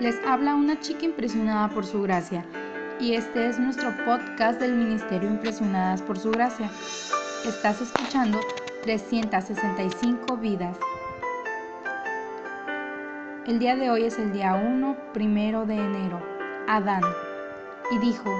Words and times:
Les 0.00 0.16
habla 0.24 0.54
una 0.54 0.78
chica 0.78 1.04
impresionada 1.04 1.68
por 1.70 1.84
su 1.84 2.00
gracia 2.02 2.44
y 3.00 3.14
este 3.14 3.48
es 3.48 3.58
nuestro 3.58 3.92
podcast 4.04 4.60
del 4.60 4.76
Ministerio 4.76 5.28
Impresionadas 5.28 6.02
por 6.02 6.16
su 6.16 6.30
gracia. 6.30 6.70
Estás 7.44 7.80
escuchando 7.80 8.38
365 8.84 10.36
vidas. 10.36 10.78
El 13.48 13.58
día 13.58 13.74
de 13.74 13.90
hoy 13.90 14.04
es 14.04 14.20
el 14.20 14.32
día 14.32 14.54
1, 14.54 14.96
primero 15.12 15.66
de 15.66 15.74
enero. 15.74 16.22
Adán. 16.68 17.02
Y 17.90 17.98
dijo, 17.98 18.30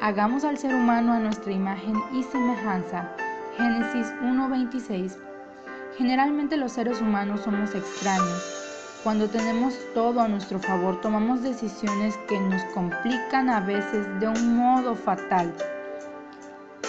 hagamos 0.00 0.44
al 0.44 0.56
ser 0.56 0.72
humano 0.72 1.14
a 1.14 1.18
nuestra 1.18 1.52
imagen 1.52 1.94
y 2.12 2.22
semejanza. 2.22 3.10
Génesis 3.56 4.06
1.26. 4.22 5.16
Generalmente 5.96 6.56
los 6.56 6.70
seres 6.70 7.00
humanos 7.00 7.40
somos 7.40 7.74
extraños 7.74 8.57
cuando 9.04 9.28
tenemos 9.28 9.74
todo 9.94 10.20
a 10.20 10.28
nuestro 10.28 10.58
favor, 10.58 11.00
tomamos 11.00 11.42
decisiones 11.42 12.16
que 12.28 12.38
nos 12.40 12.62
complican 12.74 13.48
a 13.48 13.60
veces 13.60 14.06
de 14.20 14.28
un 14.28 14.56
modo 14.56 14.94
fatal. 14.94 15.54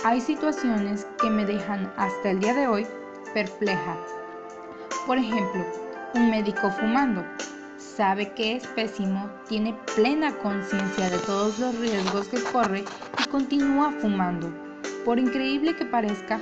Hay 0.04 0.20
situaciones 0.20 1.05
que 1.22 1.30
me 1.30 1.45
dejan 1.45 1.91
hasta 1.98 2.31
el 2.31 2.40
día 2.40 2.53
de 2.53 2.67
hoy 2.67 2.88
perpleja. 3.34 3.95
Por 5.05 5.17
ejemplo, 5.17 5.66
un 6.16 6.31
médico 6.31 6.72
fumando. 6.72 7.23
Sabe 7.77 8.34
que 8.34 8.55
es 8.55 8.67
pésimo, 8.67 9.30
tiene 9.48 9.78
plena 9.95 10.34
conciencia 10.38 11.09
de 11.09 11.17
todos 11.20 11.59
los 11.59 11.78
riesgos 11.80 12.28
que 12.30 12.41
corre 12.41 12.86
y 13.20 13.30
continúa 13.30 13.91
fumando. 14.02 14.50
Por 15.05 15.20
increíble 15.20 15.76
que 15.76 15.86
parezca, 15.86 16.39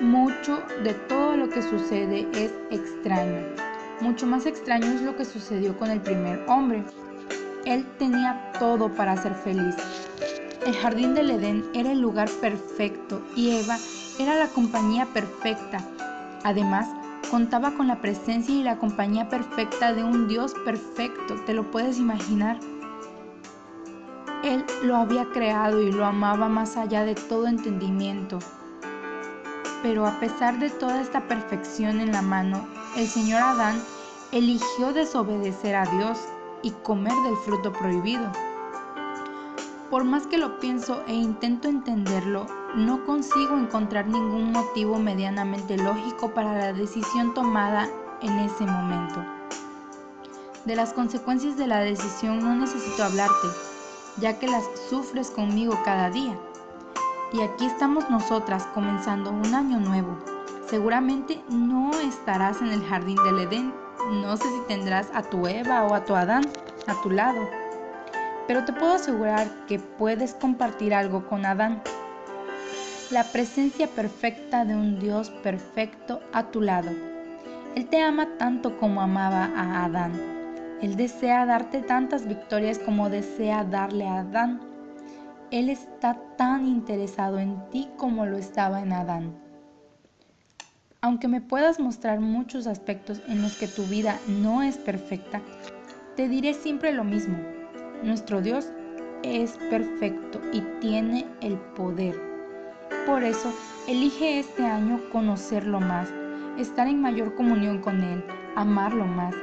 mucho 0.00 0.62
de 0.82 0.94
todo 0.94 1.36
lo 1.36 1.48
que 1.48 1.62
sucede 1.62 2.28
es 2.34 2.52
extraño. 2.70 3.71
Mucho 4.02 4.26
más 4.26 4.46
extraño 4.46 4.86
es 4.86 5.00
lo 5.00 5.14
que 5.14 5.24
sucedió 5.24 5.78
con 5.78 5.88
el 5.88 6.00
primer 6.00 6.44
hombre. 6.48 6.82
Él 7.64 7.86
tenía 8.00 8.50
todo 8.58 8.92
para 8.92 9.16
ser 9.16 9.32
feliz. 9.32 9.76
El 10.66 10.74
jardín 10.74 11.14
del 11.14 11.30
Edén 11.30 11.64
era 11.72 11.92
el 11.92 12.00
lugar 12.00 12.28
perfecto 12.40 13.22
y 13.36 13.50
Eva 13.50 13.76
era 14.18 14.34
la 14.34 14.48
compañía 14.48 15.06
perfecta. 15.06 15.78
Además, 16.42 16.88
contaba 17.30 17.70
con 17.70 17.86
la 17.86 18.00
presencia 18.00 18.52
y 18.52 18.64
la 18.64 18.76
compañía 18.76 19.28
perfecta 19.28 19.92
de 19.92 20.02
un 20.02 20.26
Dios 20.26 20.52
perfecto. 20.64 21.36
¿Te 21.46 21.54
lo 21.54 21.70
puedes 21.70 21.98
imaginar? 21.98 22.58
Él 24.42 24.64
lo 24.82 24.96
había 24.96 25.26
creado 25.26 25.80
y 25.80 25.92
lo 25.92 26.04
amaba 26.04 26.48
más 26.48 26.76
allá 26.76 27.04
de 27.04 27.14
todo 27.14 27.46
entendimiento. 27.46 28.40
Pero 29.82 30.06
a 30.06 30.20
pesar 30.20 30.58
de 30.58 30.70
toda 30.70 31.00
esta 31.00 31.26
perfección 31.26 32.00
en 32.00 32.12
la 32.12 32.22
mano, 32.22 32.66
el 32.96 33.08
señor 33.08 33.42
Adán 33.42 33.82
eligió 34.30 34.92
desobedecer 34.92 35.74
a 35.74 35.84
Dios 35.86 36.18
y 36.62 36.70
comer 36.70 37.14
del 37.24 37.36
fruto 37.36 37.72
prohibido. 37.72 38.30
Por 39.90 40.04
más 40.04 40.26
que 40.26 40.38
lo 40.38 40.58
pienso 40.58 41.02
e 41.06 41.14
intento 41.14 41.68
entenderlo, 41.68 42.46
no 42.74 43.04
consigo 43.04 43.58
encontrar 43.58 44.06
ningún 44.06 44.52
motivo 44.52 44.98
medianamente 44.98 45.76
lógico 45.76 46.32
para 46.32 46.56
la 46.56 46.72
decisión 46.72 47.34
tomada 47.34 47.88
en 48.22 48.38
ese 48.38 48.64
momento. 48.64 49.22
De 50.64 50.76
las 50.76 50.92
consecuencias 50.94 51.56
de 51.56 51.66
la 51.66 51.80
decisión 51.80 52.38
no 52.38 52.54
necesito 52.54 53.02
hablarte, 53.02 53.48
ya 54.18 54.38
que 54.38 54.46
las 54.46 54.64
sufres 54.88 55.30
conmigo 55.30 55.78
cada 55.84 56.08
día. 56.08 56.38
Y 57.32 57.40
aquí 57.40 57.64
estamos 57.64 58.10
nosotras 58.10 58.66
comenzando 58.74 59.30
un 59.30 59.54
año 59.54 59.80
nuevo. 59.80 60.18
Seguramente 60.66 61.40
no 61.48 61.90
estarás 62.00 62.60
en 62.60 62.68
el 62.68 62.84
jardín 62.84 63.16
del 63.24 63.40
Edén. 63.40 63.72
No 64.20 64.36
sé 64.36 64.44
si 64.44 64.60
tendrás 64.68 65.08
a 65.14 65.22
tu 65.22 65.46
Eva 65.46 65.84
o 65.84 65.94
a 65.94 66.04
tu 66.04 66.14
Adán 66.14 66.44
a 66.86 67.00
tu 67.02 67.10
lado. 67.10 67.40
Pero 68.46 68.64
te 68.64 68.72
puedo 68.72 68.94
asegurar 68.94 69.48
que 69.66 69.78
puedes 69.78 70.34
compartir 70.34 70.92
algo 70.92 71.26
con 71.26 71.46
Adán. 71.46 71.82
La 73.10 73.24
presencia 73.24 73.86
perfecta 73.86 74.64
de 74.64 74.74
un 74.74 74.98
Dios 74.98 75.30
perfecto 75.30 76.20
a 76.32 76.44
tu 76.44 76.60
lado. 76.60 76.90
Él 77.74 77.86
te 77.86 78.02
ama 78.02 78.28
tanto 78.38 78.78
como 78.78 79.00
amaba 79.00 79.50
a 79.56 79.84
Adán. 79.84 80.12
Él 80.82 80.96
desea 80.96 81.46
darte 81.46 81.80
tantas 81.80 82.26
victorias 82.26 82.78
como 82.78 83.08
desea 83.08 83.64
darle 83.64 84.06
a 84.06 84.20
Adán. 84.20 84.71
Él 85.52 85.68
está 85.68 86.16
tan 86.38 86.66
interesado 86.66 87.38
en 87.38 87.68
ti 87.68 87.86
como 87.98 88.24
lo 88.24 88.38
estaba 88.38 88.80
en 88.80 88.94
Adán. 88.94 89.34
Aunque 91.02 91.28
me 91.28 91.42
puedas 91.42 91.78
mostrar 91.78 92.20
muchos 92.20 92.66
aspectos 92.66 93.20
en 93.28 93.42
los 93.42 93.58
que 93.58 93.68
tu 93.68 93.82
vida 93.84 94.18
no 94.26 94.62
es 94.62 94.78
perfecta, 94.78 95.42
te 96.16 96.26
diré 96.30 96.54
siempre 96.54 96.94
lo 96.94 97.04
mismo. 97.04 97.36
Nuestro 98.02 98.40
Dios 98.40 98.72
es 99.22 99.58
perfecto 99.68 100.40
y 100.54 100.62
tiene 100.80 101.26
el 101.42 101.58
poder. 101.58 102.18
Por 103.04 103.22
eso, 103.22 103.52
elige 103.86 104.38
este 104.38 104.64
año 104.64 105.00
conocerlo 105.12 105.80
más, 105.80 106.08
estar 106.56 106.86
en 106.86 107.02
mayor 107.02 107.34
comunión 107.34 107.82
con 107.82 108.02
Él, 108.02 108.24
amarlo 108.56 109.04
más. 109.04 109.34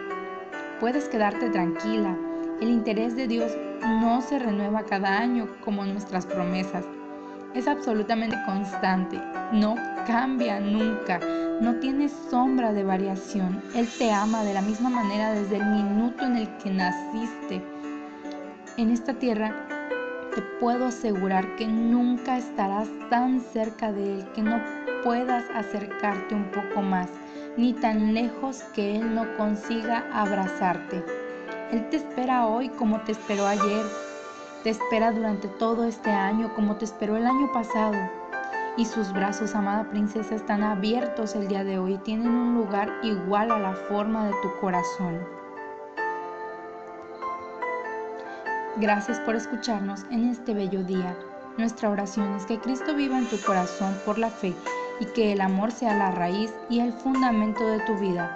Puedes 0.79 1.07
quedarte 1.07 1.51
tranquila. 1.51 2.17
El 2.61 2.69
interés 2.69 3.15
de 3.15 3.25
Dios 3.25 3.53
no 3.81 4.21
se 4.21 4.37
renueva 4.37 4.83
cada 4.83 5.17
año 5.17 5.47
como 5.63 5.85
nuestras 5.85 6.25
promesas. 6.25 6.83
Es 7.53 7.67
absolutamente 7.67 8.35
constante, 8.45 9.17
no 9.53 9.75
cambia 10.05 10.59
nunca, 10.59 11.19
no 11.61 11.75
tiene 11.75 12.09
sombra 12.09 12.73
de 12.73 12.83
variación. 12.83 13.61
Él 13.73 13.87
te 13.97 14.11
ama 14.11 14.43
de 14.43 14.53
la 14.53 14.61
misma 14.61 14.89
manera 14.89 15.31
desde 15.33 15.55
el 15.55 15.65
minuto 15.67 16.25
en 16.25 16.35
el 16.35 16.57
que 16.57 16.69
naciste. 16.69 17.63
En 18.75 18.91
esta 18.91 19.13
tierra 19.13 19.53
te 20.35 20.41
puedo 20.59 20.87
asegurar 20.87 21.55
que 21.55 21.65
nunca 21.65 22.37
estarás 22.37 22.89
tan 23.09 23.39
cerca 23.39 23.93
de 23.93 24.15
Él 24.15 24.25
que 24.35 24.41
no 24.41 24.61
puedas 25.03 25.45
acercarte 25.55 26.35
un 26.35 26.51
poco 26.51 26.81
más, 26.81 27.09
ni 27.55 27.71
tan 27.71 28.13
lejos 28.13 28.63
que 28.75 28.97
Él 28.97 29.15
no 29.15 29.25
consiga 29.37 30.05
abrazarte. 30.11 31.28
Él 31.71 31.87
te 31.89 31.97
espera 31.97 32.47
hoy 32.47 32.69
como 32.69 33.01
te 33.01 33.11
esperó 33.11 33.45
ayer. 33.45 33.85
Te 34.63 34.71
espera 34.71 35.11
durante 35.11 35.47
todo 35.47 35.83
este 35.83 36.09
año 36.09 36.51
como 36.55 36.77
te 36.77 36.85
esperó 36.85 37.15
el 37.15 37.27
año 37.27 37.51
pasado. 37.53 37.93
Y 38.75 38.85
sus 38.85 39.13
brazos, 39.13 39.53
amada 39.53 39.87
princesa, 39.89 40.33
están 40.33 40.63
abiertos 40.63 41.35
el 41.35 41.47
día 41.47 41.63
de 41.63 41.77
hoy. 41.77 41.99
Tienen 41.99 42.29
un 42.29 42.55
lugar 42.55 42.91
igual 43.03 43.51
a 43.51 43.59
la 43.59 43.73
forma 43.73 44.25
de 44.25 44.33
tu 44.41 44.59
corazón. 44.59 45.19
Gracias 48.77 49.19
por 49.19 49.35
escucharnos 49.35 50.05
en 50.09 50.27
este 50.29 50.55
bello 50.55 50.83
día. 50.83 51.15
Nuestra 51.57 51.89
oración 51.89 52.33
es 52.35 52.45
que 52.47 52.59
Cristo 52.59 52.95
viva 52.95 53.17
en 53.17 53.27
tu 53.27 53.39
corazón 53.41 53.95
por 54.05 54.17
la 54.17 54.29
fe 54.31 54.55
y 54.99 55.05
que 55.05 55.33
el 55.33 55.41
amor 55.41 55.71
sea 55.71 55.95
la 55.95 56.11
raíz 56.11 56.51
y 56.67 56.79
el 56.79 56.93
fundamento 56.93 57.63
de 57.67 57.79
tu 57.81 57.95
vida 57.99 58.35